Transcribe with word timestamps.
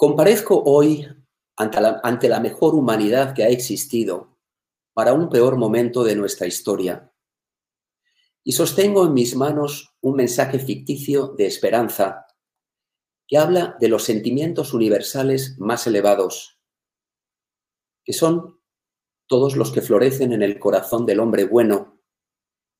Comparezco 0.00 0.62
hoy 0.64 1.06
ante 1.56 1.78
la, 1.78 2.00
ante 2.02 2.30
la 2.30 2.40
mejor 2.40 2.74
humanidad 2.74 3.34
que 3.34 3.44
ha 3.44 3.48
existido 3.48 4.38
para 4.94 5.12
un 5.12 5.28
peor 5.28 5.58
momento 5.58 6.04
de 6.04 6.16
nuestra 6.16 6.46
historia. 6.46 7.12
Y 8.42 8.52
sostengo 8.52 9.04
en 9.04 9.12
mis 9.12 9.36
manos 9.36 9.94
un 10.00 10.16
mensaje 10.16 10.58
ficticio 10.58 11.34
de 11.36 11.44
esperanza 11.44 12.24
que 13.28 13.36
habla 13.36 13.76
de 13.78 13.88
los 13.90 14.04
sentimientos 14.04 14.72
universales 14.72 15.58
más 15.58 15.86
elevados, 15.86 16.58
que 18.02 18.14
son 18.14 18.58
todos 19.26 19.54
los 19.54 19.70
que 19.70 19.82
florecen 19.82 20.32
en 20.32 20.40
el 20.40 20.58
corazón 20.58 21.04
del 21.04 21.20
hombre 21.20 21.44
bueno 21.44 22.00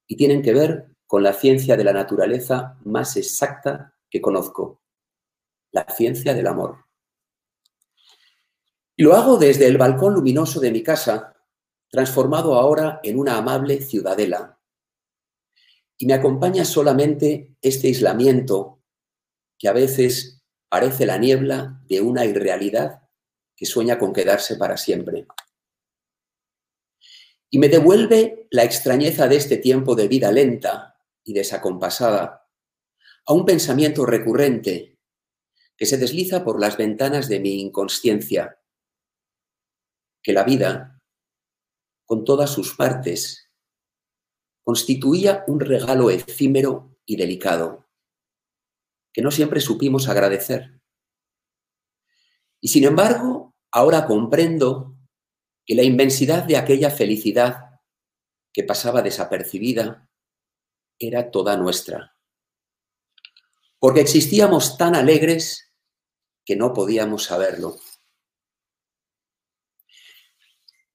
y 0.07 0.17
tienen 0.17 0.41
que 0.41 0.55
ver 0.55 0.97
con 1.07 1.23
la 1.23 1.35
ciencia 1.35 1.77
de 1.77 1.85
la 1.85 1.93
naturaleza 1.93 2.79
más 2.83 3.19
exacta 3.19 3.95
que 4.09 4.23
conozco, 4.23 4.81
la 5.71 5.85
ciencia 5.95 6.33
del 6.33 6.47
amor. 6.47 6.90
Lo 9.01 9.15
hago 9.15 9.39
desde 9.39 9.67
el 9.67 9.79
balcón 9.79 10.15
luminoso 10.15 10.61
de 10.61 10.71
mi 10.71 10.83
casa, 10.83 11.35
transformado 11.89 12.55
ahora 12.55 13.01
en 13.03 13.19
una 13.19 13.37
amable 13.37 13.81
ciudadela. 13.81 14.61
Y 15.99 16.07
me 16.07 16.15
acompaña 16.15 16.65
solamente 16.65 17.57
este 17.61 17.89
aislamiento 17.89 18.83
que 19.59 19.69
a 19.69 19.73
veces 19.73 20.43
parece 20.69 21.07
la 21.07 21.19
niebla 21.19 21.81
de 21.89 22.01
una 22.01 22.25
irrealidad 22.25 23.09
que 23.57 23.67
sueña 23.67 23.99
con 23.99 24.13
quedarse 24.13 24.57
para 24.57 24.77
siempre 24.77 25.27
y 27.51 27.59
me 27.59 27.69
devuelve 27.69 28.47
la 28.51 28.63
extrañeza 28.63 29.27
de 29.27 29.37
este 29.37 29.57
tiempo 29.57 29.97
de 29.97 30.07
vida 30.07 30.31
lenta 30.31 30.97
y 31.25 31.33
desacompasada 31.33 32.49
a 33.27 33.33
un 33.33 33.45
pensamiento 33.45 34.07
recurrente 34.07 34.99
que 35.77 35.87
se 35.87 35.99
desliza 35.99 36.45
por 36.45 36.61
las 36.61 36.77
ventanas 36.77 37.29
de 37.29 37.41
mi 37.41 37.61
inconsciencia, 37.61 38.60
que 40.23 40.33
la 40.33 40.45
vida, 40.45 41.01
con 42.05 42.25
todas 42.25 42.51
sus 42.51 42.75
partes, 42.75 43.51
constituía 44.63 45.45
un 45.47 45.61
regalo 45.61 46.11
efímero 46.11 46.97
y 47.05 47.17
delicado, 47.17 47.89
que 49.13 49.23
no 49.23 49.31
siempre 49.31 49.61
supimos 49.61 50.09
agradecer. 50.09 50.81
Y 52.61 52.69
sin 52.69 52.85
embargo, 52.85 53.55
ahora 53.73 54.07
comprendo 54.07 54.97
que 55.65 55.75
la 55.75 55.83
inmensidad 55.83 56.45
de 56.45 56.57
aquella 56.57 56.91
felicidad 56.91 57.81
que 58.53 58.65
pasaba 58.65 59.03
desapercibida 59.03 60.09
era 60.99 61.31
toda 61.31 61.57
nuestra. 61.57 62.17
Porque 63.79 64.01
existíamos 64.01 64.77
tan 64.77 64.95
alegres 64.95 65.73
que 66.45 66.57
no 66.57 66.75
podíamos 66.75 67.25
saberlo. 67.25 67.79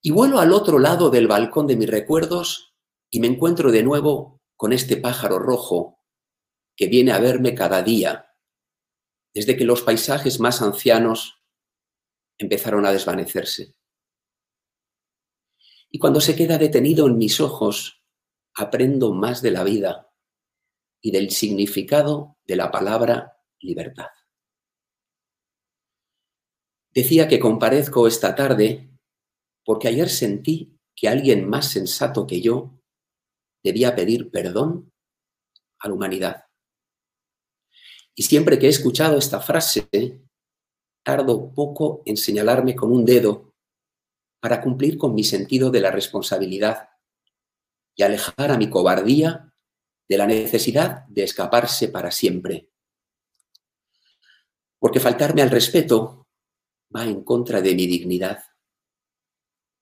Y 0.06 0.12
vuelo 0.12 0.38
al 0.38 0.52
otro 0.52 0.78
lado 0.78 1.10
del 1.10 1.26
balcón 1.26 1.66
de 1.66 1.74
mis 1.74 1.90
recuerdos 1.90 2.76
y 3.10 3.18
me 3.18 3.26
encuentro 3.26 3.72
de 3.72 3.82
nuevo 3.82 4.40
con 4.54 4.72
este 4.72 4.98
pájaro 4.98 5.40
rojo 5.40 6.00
que 6.76 6.86
viene 6.86 7.10
a 7.10 7.18
verme 7.18 7.56
cada 7.56 7.82
día, 7.82 8.32
desde 9.34 9.56
que 9.56 9.64
los 9.64 9.82
paisajes 9.82 10.38
más 10.38 10.62
ancianos 10.62 11.42
empezaron 12.38 12.86
a 12.86 12.92
desvanecerse. 12.92 13.74
Y 15.90 15.98
cuando 15.98 16.20
se 16.20 16.36
queda 16.36 16.56
detenido 16.56 17.08
en 17.08 17.18
mis 17.18 17.40
ojos, 17.40 18.04
aprendo 18.54 19.12
más 19.12 19.42
de 19.42 19.50
la 19.50 19.64
vida 19.64 20.12
y 21.00 21.10
del 21.10 21.32
significado 21.32 22.38
de 22.44 22.54
la 22.54 22.70
palabra 22.70 23.40
libertad. 23.58 24.10
Decía 26.94 27.26
que 27.26 27.40
comparezco 27.40 28.06
esta 28.06 28.36
tarde 28.36 28.92
porque 29.66 29.88
ayer 29.88 30.08
sentí 30.08 30.78
que 30.94 31.08
alguien 31.08 31.46
más 31.46 31.68
sensato 31.68 32.24
que 32.26 32.40
yo 32.40 32.80
debía 33.64 33.96
pedir 33.96 34.30
perdón 34.30 34.92
a 35.80 35.88
la 35.88 35.94
humanidad. 35.94 36.44
Y 38.14 38.22
siempre 38.22 38.58
que 38.58 38.66
he 38.66 38.70
escuchado 38.70 39.18
esta 39.18 39.40
frase, 39.40 40.22
tardo 41.04 41.52
poco 41.52 42.02
en 42.06 42.16
señalarme 42.16 42.76
con 42.76 42.92
un 42.92 43.04
dedo 43.04 43.54
para 44.40 44.62
cumplir 44.62 44.96
con 44.96 45.14
mi 45.14 45.24
sentido 45.24 45.70
de 45.70 45.80
la 45.80 45.90
responsabilidad 45.90 46.88
y 47.96 48.04
alejar 48.04 48.52
a 48.52 48.56
mi 48.56 48.70
cobardía 48.70 49.52
de 50.08 50.16
la 50.16 50.28
necesidad 50.28 51.04
de 51.08 51.24
escaparse 51.24 51.88
para 51.88 52.12
siempre. 52.12 52.70
Porque 54.78 55.00
faltarme 55.00 55.42
al 55.42 55.50
respeto 55.50 56.28
va 56.94 57.04
en 57.04 57.24
contra 57.24 57.60
de 57.60 57.74
mi 57.74 57.88
dignidad. 57.88 58.44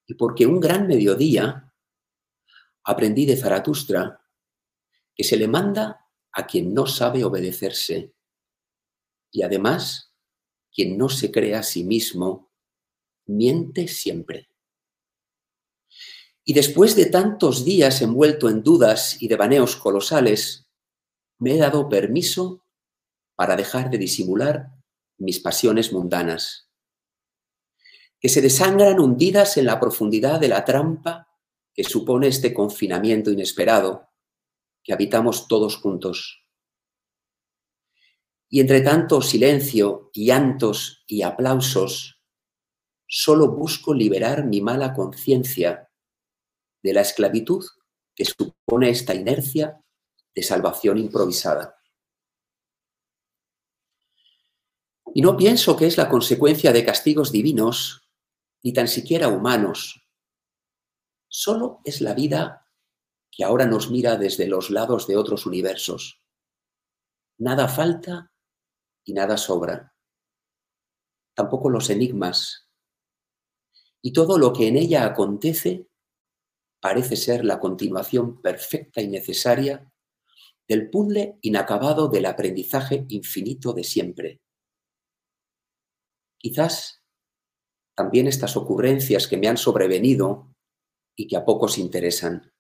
Y 0.06 0.14
porque 0.14 0.46
un 0.46 0.60
gran 0.60 0.86
mediodía 0.86 1.72
aprendí 2.84 3.26
de 3.26 3.36
Zaratustra 3.36 4.20
que 5.14 5.24
se 5.24 5.36
le 5.36 5.48
manda 5.48 6.08
a 6.32 6.46
quien 6.46 6.74
no 6.74 6.86
sabe 6.86 7.24
obedecerse. 7.24 8.14
Y 9.30 9.42
además, 9.42 10.14
quien 10.72 10.98
no 10.98 11.08
se 11.08 11.30
cree 11.30 11.54
a 11.54 11.62
sí 11.62 11.84
mismo 11.84 12.52
miente 13.26 13.88
siempre. 13.88 14.50
Y 16.44 16.52
después 16.52 16.94
de 16.94 17.06
tantos 17.06 17.64
días 17.64 18.02
envuelto 18.02 18.50
en 18.50 18.62
dudas 18.62 19.22
y 19.22 19.28
devaneos 19.28 19.76
colosales, 19.76 20.68
me 21.38 21.54
he 21.54 21.58
dado 21.58 21.88
permiso 21.88 22.66
para 23.34 23.56
dejar 23.56 23.90
de 23.90 23.98
disimular 23.98 24.68
mis 25.18 25.40
pasiones 25.40 25.92
mundanas, 25.92 26.68
que 28.24 28.30
se 28.30 28.40
desangran 28.40 29.00
hundidas 29.00 29.58
en 29.58 29.66
la 29.66 29.78
profundidad 29.78 30.40
de 30.40 30.48
la 30.48 30.64
trampa 30.64 31.28
que 31.74 31.84
supone 31.84 32.28
este 32.28 32.54
confinamiento 32.54 33.30
inesperado 33.30 34.08
que 34.82 34.94
habitamos 34.94 35.46
todos 35.46 35.76
juntos. 35.76 36.42
Y 38.48 38.60
entre 38.60 38.80
tanto 38.80 39.20
silencio, 39.20 40.10
llantos 40.14 41.04
y 41.06 41.20
aplausos, 41.20 42.22
solo 43.06 43.48
busco 43.48 43.92
liberar 43.92 44.46
mi 44.46 44.62
mala 44.62 44.94
conciencia 44.94 45.90
de 46.82 46.94
la 46.94 47.02
esclavitud 47.02 47.62
que 48.14 48.24
supone 48.24 48.88
esta 48.88 49.14
inercia 49.14 49.84
de 50.34 50.42
salvación 50.42 50.96
improvisada. 50.96 51.76
Y 55.12 55.20
no 55.20 55.36
pienso 55.36 55.76
que 55.76 55.86
es 55.86 55.98
la 55.98 56.08
consecuencia 56.08 56.72
de 56.72 56.86
castigos 56.86 57.30
divinos, 57.30 58.00
ni 58.64 58.72
tan 58.72 58.88
siquiera 58.88 59.28
humanos. 59.28 60.08
Solo 61.28 61.80
es 61.84 62.00
la 62.00 62.14
vida 62.14 62.66
que 63.30 63.44
ahora 63.44 63.66
nos 63.66 63.90
mira 63.90 64.16
desde 64.16 64.46
los 64.46 64.70
lados 64.70 65.06
de 65.06 65.16
otros 65.16 65.44
universos. 65.44 66.22
Nada 67.38 67.68
falta 67.68 68.32
y 69.04 69.12
nada 69.12 69.36
sobra. 69.36 69.94
Tampoco 71.34 71.68
los 71.68 71.90
enigmas 71.90 72.70
y 74.00 74.12
todo 74.12 74.38
lo 74.38 74.52
que 74.52 74.68
en 74.68 74.76
ella 74.76 75.04
acontece 75.04 75.88
parece 76.80 77.16
ser 77.16 77.44
la 77.44 77.60
continuación 77.60 78.40
perfecta 78.40 79.02
y 79.02 79.08
necesaria 79.08 79.90
del 80.66 80.88
puzzle 80.88 81.38
inacabado 81.42 82.08
del 82.08 82.26
aprendizaje 82.26 83.04
infinito 83.08 83.74
de 83.74 83.84
siempre. 83.84 84.40
Quizás 86.38 87.03
también 87.94 88.26
estas 88.26 88.56
ocurrencias 88.56 89.28
que 89.28 89.36
me 89.36 89.48
han 89.48 89.56
sobrevenido 89.56 90.52
y 91.16 91.28
que 91.28 91.36
a 91.36 91.44
pocos 91.44 91.78
interesan. 91.78 92.52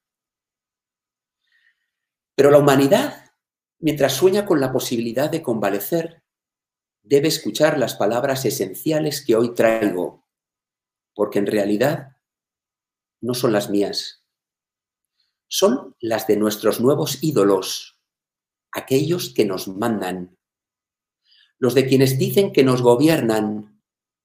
Pero 2.34 2.50
la 2.50 2.58
humanidad, 2.58 3.32
mientras 3.78 4.12
sueña 4.12 4.46
con 4.46 4.60
la 4.60 4.72
posibilidad 4.72 5.30
de 5.30 5.42
convalecer, 5.42 6.22
debe 7.02 7.28
escuchar 7.28 7.78
las 7.78 7.94
palabras 7.94 8.44
esenciales 8.44 9.24
que 9.24 9.36
hoy 9.36 9.54
traigo 9.54 10.24
porque 11.14 11.38
en 11.38 11.46
realidad 11.46 12.16
no 13.20 13.34
son 13.34 13.52
las 13.52 13.70
mías, 13.70 14.24
son 15.48 15.96
las 16.00 16.26
de 16.26 16.36
nuestros 16.36 16.80
nuevos 16.80 17.22
ídolos, 17.22 18.00
aquellos 18.72 19.32
que 19.32 19.44
nos 19.44 19.68
mandan, 19.68 20.36
los 21.58 21.74
de 21.74 21.86
quienes 21.86 22.18
dicen 22.18 22.52
que 22.52 22.64
nos 22.64 22.82
gobiernan 22.82 23.73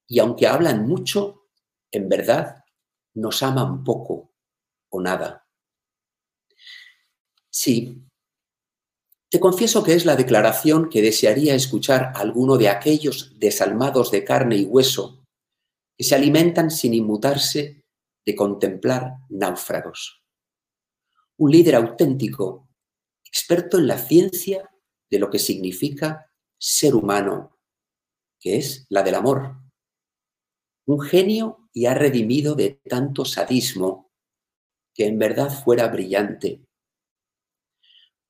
y 0.10 0.20
aunque 0.20 0.48
hablan 0.48 0.86
mucho, 0.88 1.48
en 1.92 2.10
verdad 2.10 2.66
nos 3.14 3.42
aman 3.44 3.84
poco 3.84 4.34
o 4.90 5.00
nada. 5.00 5.48
Sí, 7.50 8.04
te 9.30 9.40
confieso 9.40 9.84
que 9.84 9.94
es 9.94 10.06
la 10.06 10.16
declaración 10.16 10.90
que 10.90 11.04
desearía 11.04 11.54
escuchar 11.54 12.12
alguno 12.16 12.58
de 12.58 12.70
aquellos 12.70 13.38
desalmados 13.40 14.10
de 14.10 14.24
carne 14.24 14.58
y 14.58 14.66
hueso 14.66 15.24
que 15.96 16.04
se 16.04 16.16
alimentan 16.16 16.72
sin 16.72 16.96
inmutarse 16.96 17.86
de 18.26 18.36
contemplar 18.36 19.18
náufragos. 19.30 20.24
Un 21.38 21.52
líder 21.52 21.76
auténtico, 21.76 22.68
experto 23.24 23.78
en 23.78 23.86
la 23.86 24.00
ciencia 24.00 24.72
de 25.12 25.20
lo 25.20 25.30
que 25.30 25.38
significa 25.38 26.32
ser 26.58 26.96
humano, 26.96 27.60
que 28.40 28.58
es 28.58 28.88
la 28.90 29.04
del 29.04 29.16
amor. 29.16 29.59
Un 30.90 31.02
genio 31.02 31.70
y 31.72 31.86
ha 31.86 31.94
redimido 31.94 32.56
de 32.56 32.82
tanto 32.90 33.24
sadismo 33.24 34.12
que 34.96 35.06
en 35.06 35.20
verdad 35.20 35.52
fuera 35.52 35.88
brillante. 35.88 36.66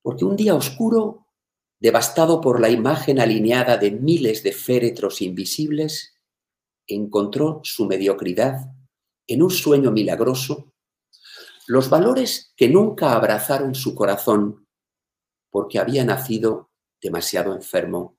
Porque 0.02 0.26
un 0.26 0.36
día 0.36 0.56
oscuro, 0.56 1.26
devastado 1.80 2.42
por 2.42 2.60
la 2.60 2.70
imagen 2.70 3.22
alineada 3.22 3.78
de 3.78 3.92
miles 3.92 4.44
de 4.44 4.52
féretros 4.52 5.22
invisibles, 5.22 6.20
encontró 6.86 7.62
su 7.64 7.86
mediocridad 7.86 8.74
en 9.26 9.42
un 9.42 9.52
sueño 9.52 9.92
milagroso, 9.92 10.74
los 11.66 11.90
valores 11.90 12.54
que 12.58 12.68
nunca 12.68 13.14
abrazaron 13.14 13.74
su 13.74 13.96
corazón 13.96 14.68
porque 15.50 15.80
había 15.80 16.04
nacido 16.04 16.72
demasiado 17.02 17.56
enfermo. 17.56 18.18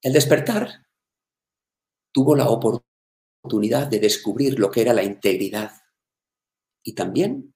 El 0.00 0.12
despertar 0.12 0.87
tuvo 2.12 2.34
la 2.36 2.48
oportunidad 2.48 3.86
de 3.88 4.00
descubrir 4.00 4.58
lo 4.58 4.70
que 4.70 4.82
era 4.82 4.92
la 4.92 5.02
integridad 5.02 5.72
y 6.82 6.94
también 6.94 7.54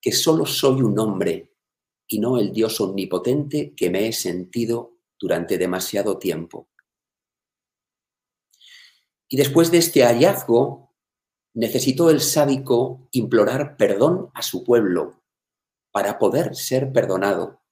que 0.00 0.12
solo 0.12 0.46
soy 0.46 0.82
un 0.82 0.98
hombre 0.98 1.56
y 2.06 2.20
no 2.20 2.38
el 2.38 2.52
Dios 2.52 2.80
omnipotente 2.80 3.74
que 3.74 3.90
me 3.90 4.08
he 4.08 4.12
sentido 4.12 4.98
durante 5.18 5.58
demasiado 5.58 6.18
tiempo. 6.18 6.68
Y 9.28 9.36
después 9.36 9.70
de 9.70 9.78
este 9.78 10.04
hallazgo, 10.04 10.94
necesitó 11.54 12.10
el 12.10 12.20
sádico 12.20 13.08
implorar 13.12 13.76
perdón 13.76 14.30
a 14.34 14.42
su 14.42 14.62
pueblo 14.62 15.22
para 15.90 16.18
poder 16.18 16.54
ser 16.54 16.92
perdonado. 16.92 17.62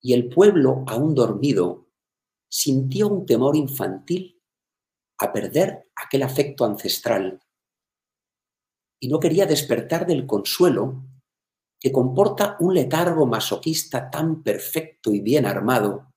Y 0.00 0.12
el 0.12 0.28
pueblo, 0.28 0.84
aún 0.86 1.14
dormido, 1.14 1.88
sintió 2.48 3.08
un 3.08 3.26
temor 3.26 3.56
infantil 3.56 4.37
a 5.18 5.32
perder 5.32 5.88
aquel 5.96 6.22
afecto 6.22 6.64
ancestral 6.64 7.40
y 9.00 9.08
no 9.08 9.20
quería 9.20 9.46
despertar 9.46 10.06
del 10.06 10.26
consuelo 10.26 11.04
que 11.80 11.92
comporta 11.92 12.56
un 12.60 12.74
letargo 12.74 13.26
masoquista 13.26 14.10
tan 14.10 14.42
perfecto 14.42 15.12
y 15.12 15.20
bien 15.20 15.46
armado, 15.46 16.12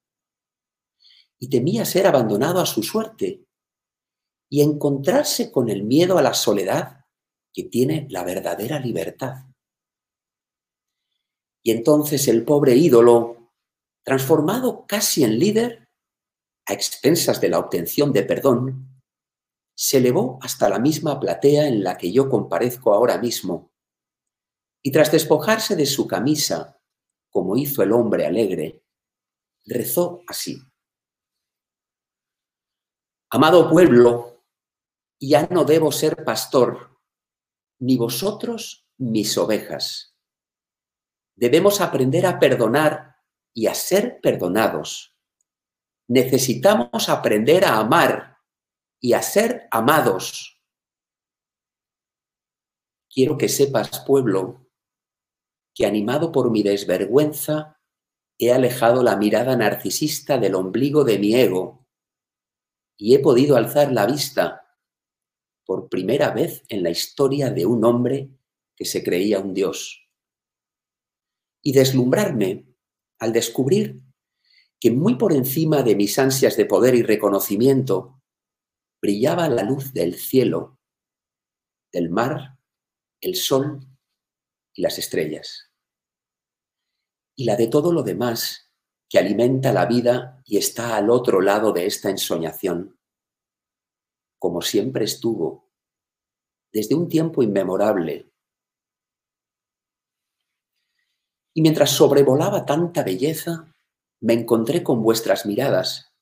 y 1.39 1.50
temía 1.50 1.86
ser 1.86 2.07
abandonado 2.07 2.59
a 2.59 2.65
su 2.65 2.83
suerte 2.83 3.45
y 4.50 4.62
encontrarse 4.62 5.51
con 5.51 5.69
el 5.69 5.83
miedo 5.83 6.18
a 6.18 6.21
la 6.21 6.33
soledad 6.33 7.06
que 7.53 7.63
tiene 7.63 8.07
la 8.09 8.24
verdadera 8.24 8.80
libertad. 8.80 9.45
Y 11.63 11.71
entonces 11.71 12.27
el 12.27 12.44
pobre 12.44 12.75
ídolo, 12.75 13.51
transformado 14.03 14.86
casi 14.88 15.24
en 15.24 15.38
líder, 15.38 15.88
a 16.65 16.74
expensas 16.74 17.39
de 17.39 17.50
la 17.50 17.59
obtención 17.59 18.12
de 18.13 18.24
perdón, 18.24 18.90
se 19.83 19.98
elevó 19.98 20.38
hasta 20.44 20.69
la 20.69 20.78
misma 20.78 21.19
platea 21.19 21.68
en 21.68 21.83
la 21.83 21.98
que 21.98 22.12
yo 22.12 22.30
comparezco 22.30 22.94
ahora 22.94 23.18
mismo, 23.18 23.74
y 24.83 24.92
tras 24.92 25.12
despojarse 25.12 25.75
de 25.75 25.88
su 25.88 26.06
camisa, 26.06 26.80
como 27.31 27.57
hizo 27.57 27.81
el 27.81 27.92
hombre 27.92 28.28
alegre, 28.28 28.86
rezó 29.66 30.22
así. 30.28 30.62
Amado 33.31 33.72
pueblo, 33.72 34.45
ya 35.19 35.48
no 35.48 35.66
debo 35.66 35.92
ser 35.92 36.24
pastor, 36.24 37.00
ni 37.80 37.98
vosotros 37.98 38.88
mis 39.00 39.36
ovejas. 39.36 40.16
Debemos 41.36 41.81
aprender 41.81 42.27
a 42.27 42.38
perdonar 42.38 43.16
y 43.51 43.66
a 43.66 43.74
ser 43.74 44.19
perdonados. 44.22 45.18
Necesitamos 46.07 47.10
aprender 47.10 47.66
a 47.66 47.80
amar 47.80 48.31
y 49.01 49.13
a 49.13 49.21
ser 49.21 49.68
amados. 49.71 50.62
Quiero 53.09 53.38
que 53.38 53.50
sepas, 53.50 54.06
pueblo, 54.06 54.69
que 55.74 55.86
animado 55.86 56.31
por 56.31 56.51
mi 56.51 56.63
desvergüenza, 56.63 57.81
he 58.38 58.51
alejado 58.51 59.03
la 59.03 59.18
mirada 59.18 59.57
narcisista 59.57 60.38
del 60.38 60.56
ombligo 60.56 61.03
de 61.03 61.19
mi 61.19 61.36
ego 61.36 61.88
y 62.98 63.15
he 63.15 63.19
podido 63.19 63.57
alzar 63.57 63.92
la 63.92 64.06
vista 64.06 64.77
por 65.65 65.89
primera 65.89 66.31
vez 66.31 66.63
en 66.69 66.83
la 66.83 66.92
historia 66.92 67.50
de 67.50 67.65
un 67.65 67.83
hombre 67.83 68.30
que 68.75 68.86
se 68.86 69.03
creía 69.03 69.39
un 69.39 69.53
dios. 69.53 70.07
Y 71.63 71.74
deslumbrarme 71.74 72.68
al 73.19 73.33
descubrir 73.33 74.01
que 74.80 74.92
muy 74.92 75.15
por 75.15 75.33
encima 75.33 75.83
de 75.83 75.95
mis 75.95 76.18
ansias 76.18 76.57
de 76.57 76.65
poder 76.65 76.95
y 76.95 77.03
reconocimiento, 77.03 78.20
brillaba 79.01 79.50
la 79.50 79.63
luz 79.63 79.94
del 79.94 80.15
cielo, 80.15 80.80
del 81.92 82.09
mar, 82.09 82.59
el 83.19 83.36
sol 83.36 83.80
y 84.74 84.81
las 84.81 85.00
estrellas. 85.00 85.71
Y 87.36 87.45
la 87.45 87.56
de 87.56 87.68
todo 87.68 87.92
lo 87.92 88.03
demás 88.03 88.71
que 89.09 89.18
alimenta 89.18 89.74
la 89.74 89.86
vida 89.88 90.42
y 90.45 90.57
está 90.57 90.95
al 90.95 91.09
otro 91.09 91.42
lado 91.42 91.74
de 91.74 91.86
esta 91.86 92.09
ensoñación, 92.09 92.98
como 94.39 94.62
siempre 94.62 95.06
estuvo, 95.06 95.69
desde 96.71 96.95
un 96.95 97.09
tiempo 97.09 97.44
inmemorable. 97.44 98.31
Y 101.53 101.62
mientras 101.62 101.89
sobrevolaba 101.89 102.65
tanta 102.65 103.03
belleza, 103.03 103.74
me 104.21 104.33
encontré 104.33 104.83
con 104.83 105.03
vuestras 105.03 105.45
miradas, 105.45 106.13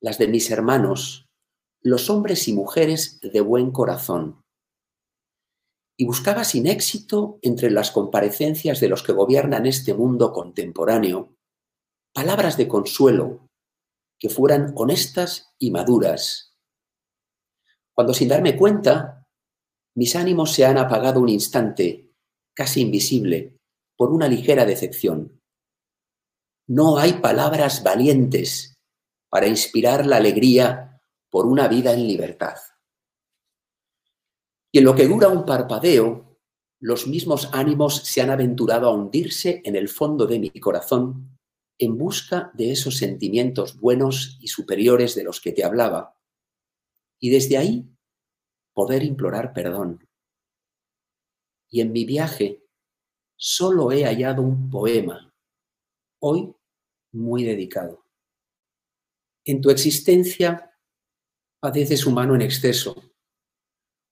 las 0.00 0.18
de 0.18 0.28
mis 0.28 0.50
hermanos, 0.50 1.31
los 1.82 2.10
hombres 2.10 2.48
y 2.48 2.52
mujeres 2.52 3.20
de 3.20 3.40
buen 3.40 3.70
corazón. 3.70 4.42
Y 5.96 6.04
buscaba 6.04 6.44
sin 6.44 6.66
éxito 6.66 7.38
entre 7.42 7.70
las 7.70 7.90
comparecencias 7.90 8.80
de 8.80 8.88
los 8.88 9.02
que 9.02 9.12
gobiernan 9.12 9.66
este 9.66 9.94
mundo 9.94 10.32
contemporáneo 10.32 11.36
palabras 12.12 12.56
de 12.56 12.68
consuelo 12.68 13.48
que 14.18 14.28
fueran 14.28 14.72
honestas 14.76 15.54
y 15.58 15.70
maduras. 15.70 16.54
Cuando 17.94 18.14
sin 18.14 18.28
darme 18.28 18.56
cuenta, 18.56 19.26
mis 19.96 20.14
ánimos 20.14 20.52
se 20.52 20.64
han 20.64 20.78
apagado 20.78 21.20
un 21.20 21.28
instante, 21.28 22.12
casi 22.54 22.82
invisible, 22.82 23.56
por 23.96 24.12
una 24.12 24.28
ligera 24.28 24.64
decepción. 24.64 25.40
No 26.68 26.98
hay 26.98 27.14
palabras 27.14 27.82
valientes 27.82 28.74
para 29.28 29.48
inspirar 29.48 30.06
la 30.06 30.16
alegría 30.16 30.91
por 31.32 31.46
una 31.46 31.66
vida 31.66 31.94
en 31.94 32.06
libertad. 32.06 32.56
Y 34.70 34.78
en 34.78 34.84
lo 34.84 34.94
que 34.94 35.08
dura 35.08 35.28
un 35.28 35.46
parpadeo, 35.46 36.38
los 36.78 37.06
mismos 37.06 37.48
ánimos 37.52 37.96
se 37.96 38.20
han 38.20 38.28
aventurado 38.28 38.86
a 38.86 38.92
hundirse 38.92 39.62
en 39.64 39.74
el 39.74 39.88
fondo 39.88 40.26
de 40.26 40.38
mi 40.38 40.50
corazón 40.50 41.38
en 41.78 41.96
busca 41.96 42.50
de 42.52 42.72
esos 42.72 42.98
sentimientos 42.98 43.80
buenos 43.80 44.36
y 44.42 44.48
superiores 44.48 45.14
de 45.14 45.24
los 45.24 45.40
que 45.40 45.52
te 45.52 45.64
hablaba. 45.64 46.18
Y 47.18 47.30
desde 47.30 47.56
ahí 47.56 47.88
poder 48.74 49.02
implorar 49.02 49.54
perdón. 49.54 50.06
Y 51.70 51.80
en 51.80 51.92
mi 51.92 52.04
viaje 52.04 52.62
solo 53.36 53.90
he 53.90 54.04
hallado 54.04 54.42
un 54.42 54.68
poema, 54.68 55.34
hoy 56.20 56.54
muy 57.10 57.42
dedicado. 57.42 58.04
En 59.44 59.62
tu 59.62 59.70
existencia 59.70 60.71
padeces 61.62 62.06
humano 62.06 62.34
en 62.34 62.42
exceso, 62.42 63.14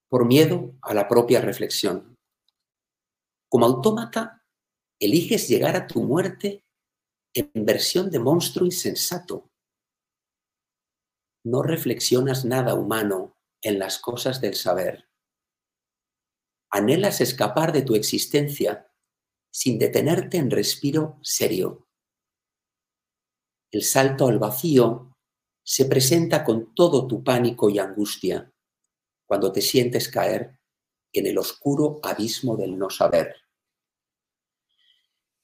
por 0.09 0.25
miedo 0.25 0.79
a 0.83 0.95
la 0.95 1.09
propia 1.09 1.41
reflexión. 1.41 2.17
Como 3.49 3.67
autómata, 3.67 4.47
eliges 5.01 5.49
llegar 5.49 5.75
a 5.75 5.89
tu 5.89 6.05
muerte 6.05 6.65
en 7.35 7.51
versión 7.67 8.09
de 8.09 8.21
monstruo 8.21 8.67
insensato. 8.67 9.51
No 11.45 11.65
reflexionas 11.65 12.45
nada 12.45 12.75
humano 12.75 13.37
en 13.63 13.81
las 13.81 13.99
cosas 13.99 14.41
del 14.41 14.55
saber. 14.55 15.09
Anhelas 16.71 17.21
escapar 17.21 17.73
de 17.73 17.83
tu 17.83 17.97
existencia 17.97 18.93
sin 19.53 19.77
detenerte 19.77 20.37
en 20.37 20.53
respiro 20.53 21.19
serio. 21.21 21.89
El 23.73 23.83
salto 23.83 24.29
al 24.29 24.39
vacío 24.39 25.10
se 25.63 25.85
presenta 25.85 26.45
con 26.45 26.75
todo 26.75 27.07
tu 27.07 27.23
pánico 27.23 27.71
y 27.71 27.79
angustia 27.79 28.53
cuando 29.27 29.53
te 29.53 29.61
sientes 29.61 30.09
caer 30.09 30.59
en 31.13 31.27
el 31.27 31.39
oscuro 31.39 32.01
abismo 32.03 32.57
del 32.57 32.77
no 32.79 32.91
saber. 32.91 33.35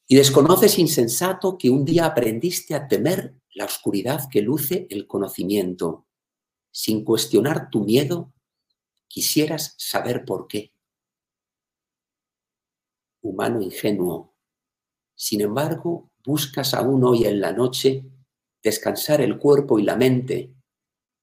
Y 0.09 0.17
desconoces 0.17 0.79
insensato 0.79 1.59
que 1.59 1.71
un 1.71 1.85
día 1.85 2.07
aprendiste 2.07 2.75
a 2.75 2.87
temer 2.87 3.35
la 3.55 3.65
oscuridad 3.65 4.29
que 4.31 4.43
luce 4.43 4.87
el 4.91 5.07
conocimiento. 5.07 6.07
Sin 6.71 7.05
cuestionar 7.05 7.71
tu 7.71 7.85
miedo, 7.85 8.33
quisieras 9.09 9.75
saber 9.79 10.25
por 10.25 10.47
qué. 10.47 10.73
Humano 13.23 13.61
ingenuo, 13.63 14.37
sin 15.17 15.41
embargo, 15.41 16.11
buscas 16.25 16.75
aún 16.75 17.03
hoy 17.03 17.25
en 17.25 17.41
la 17.41 17.53
noche 17.53 18.05
descansar 18.67 19.21
el 19.21 19.39
cuerpo 19.39 19.79
y 19.79 19.85
la 19.85 19.95
mente 19.95 20.53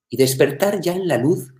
y 0.09 0.15
despertar 0.15 0.79
ya 0.79 0.93
en 0.93 1.09
la 1.09 1.17
luz 1.17 1.53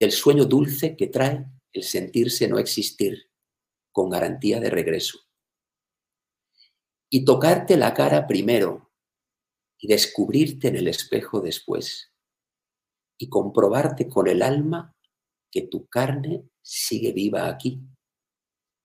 del 0.00 0.12
sueño 0.12 0.46
dulce 0.46 0.96
que 0.96 1.08
trae 1.08 1.44
el 1.74 1.82
sentirse 1.82 2.48
no 2.48 2.58
existir 2.58 3.30
con 3.92 4.08
garantía 4.08 4.60
de 4.60 4.70
regreso. 4.70 5.18
Y 7.10 7.26
tocarte 7.26 7.76
la 7.76 7.92
cara 7.92 8.26
primero 8.26 8.92
y 9.78 9.88
descubrirte 9.88 10.68
en 10.68 10.76
el 10.76 10.88
espejo 10.88 11.40
después. 11.40 12.10
Y 13.18 13.28
comprobarte 13.28 14.08
con 14.08 14.26
el 14.26 14.40
alma 14.40 14.96
que 15.50 15.62
tu 15.62 15.86
carne 15.86 16.48
sigue 16.62 17.12
viva 17.12 17.46
aquí, 17.46 17.78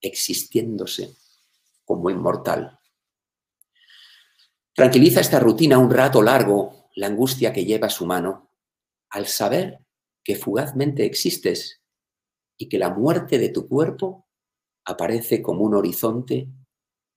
existiéndose 0.02 1.16
como 1.86 2.10
inmortal. 2.10 2.79
Tranquiliza 4.74 5.20
esta 5.20 5.40
rutina 5.40 5.78
un 5.78 5.90
rato 5.90 6.22
largo 6.22 6.88
la 6.94 7.06
angustia 7.06 7.52
que 7.52 7.64
lleva 7.64 7.88
su 7.88 8.06
mano 8.06 8.50
al 9.10 9.26
saber 9.26 9.84
que 10.22 10.36
fugazmente 10.36 11.04
existes 11.04 11.82
y 12.56 12.68
que 12.68 12.78
la 12.78 12.90
muerte 12.90 13.38
de 13.38 13.48
tu 13.48 13.68
cuerpo 13.68 14.28
aparece 14.84 15.42
como 15.42 15.64
un 15.64 15.74
horizonte 15.74 16.48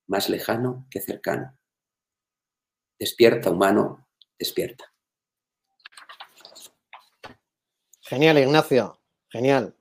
más 0.08 0.30
lejano 0.30 0.88
que 0.90 1.02
cercano. 1.02 1.58
Despierta, 3.00 3.50
humano, 3.50 4.08
despierta. 4.38 4.94
Genial, 8.02 8.38
Ignacio. 8.38 9.00
Genial. 9.30 9.76